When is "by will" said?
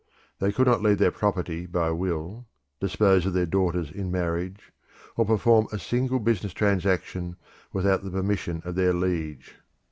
1.67-2.47